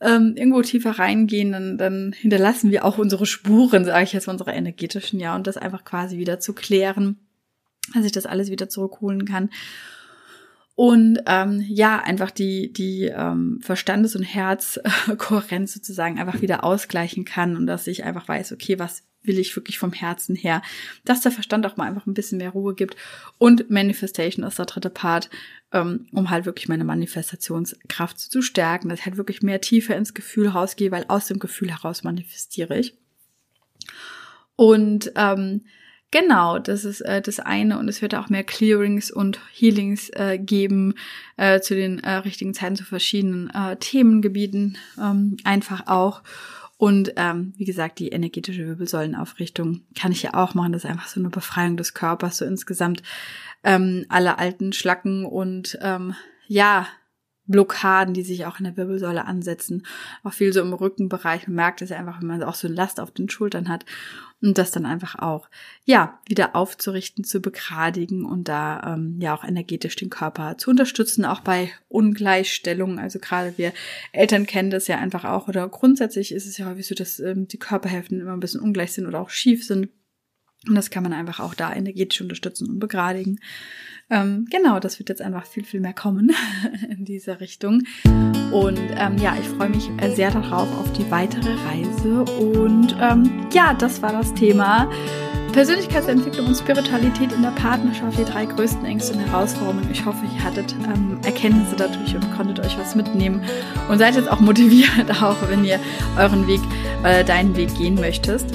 [0.01, 4.51] ähm, irgendwo tiefer reingehen, dann, dann hinterlassen wir auch unsere Spuren, sage ich jetzt, unsere
[4.51, 7.17] energetischen, ja, und das einfach quasi wieder zu klären,
[7.93, 9.49] dass ich das alles wieder zurückholen kann.
[10.75, 17.55] Und ähm, ja, einfach die, die ähm, Verstandes- und Herzkohärenz sozusagen einfach wieder ausgleichen kann
[17.55, 20.61] und dass ich einfach weiß, okay, was will ich wirklich vom Herzen her,
[21.05, 22.95] dass der Verstand auch mal einfach ein bisschen mehr Ruhe gibt
[23.37, 25.29] und Manifestation ist der dritte Part,
[25.71, 30.13] ähm, um halt wirklich meine Manifestationskraft zu stärken, dass ich halt wirklich mehr tiefer ins
[30.13, 32.95] Gefühl rausgehe, weil aus dem Gefühl heraus manifestiere ich.
[34.55, 35.61] Und ähm,
[36.13, 40.37] Genau, das ist äh, das eine und es wird auch mehr Clearings und Healings äh,
[40.37, 40.93] geben
[41.37, 46.21] äh, zu den äh, richtigen Zeiten zu verschiedenen äh, Themengebieten ähm, einfach auch.
[46.83, 50.73] Und ähm, wie gesagt, die energetische Wirbelsäulenaufrichtung kann ich ja auch machen.
[50.73, 53.01] Das ist einfach so eine Befreiung des Körpers, so insgesamt
[53.63, 56.13] ähm, alle alten Schlacken und ähm,
[56.45, 56.85] ja,
[57.45, 59.85] Blockaden, die sich auch in der Wirbelsäule ansetzen,
[60.25, 61.47] auch viel so im Rückenbereich.
[61.47, 63.85] Man merkt es ja einfach, wenn man auch so Last auf den Schultern hat
[64.43, 65.49] und das dann einfach auch,
[65.85, 71.25] ja, wieder aufzurichten, zu begradigen und da ähm, ja auch energetisch den Körper zu unterstützen,
[71.25, 72.99] auch bei Ungleichstellungen.
[72.99, 73.71] Also gerade wir
[74.11, 77.47] Eltern kennen das ja einfach auch oder grundsätzlich ist es ja häufig so, dass ähm,
[77.47, 79.89] die Körperhälften immer ein bisschen ungleich sind oder auch schief sind
[80.67, 83.39] Und das kann man einfach auch da energetisch unterstützen und begradigen.
[84.09, 86.31] Ähm, genau, das wird jetzt einfach viel, viel mehr kommen
[86.89, 87.83] in diese Richtung.
[88.51, 92.23] Und ähm, ja, ich freue mich sehr darauf, auf die weitere Reise.
[92.23, 94.89] Und ähm, ja, das war das Thema.
[95.53, 99.87] Persönlichkeitsentwicklung und Spiritualität in der Partnerschaft, die drei größten Ängste und Herausforderungen.
[99.91, 103.43] Ich hoffe, ihr hattet ähm, Erkenntnisse dadurch und konntet euch was mitnehmen
[103.87, 105.79] und seid jetzt auch motiviert, auch wenn ihr
[106.17, 106.59] euren Weg,
[107.03, 108.47] äh, deinen Weg gehen möchtest.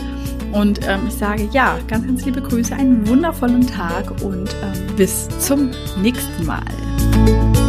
[0.52, 5.28] Und ähm, ich sage ja, ganz, ganz liebe Grüße, einen wundervollen Tag und ähm, bis
[5.40, 5.70] zum
[6.00, 7.67] nächsten Mal.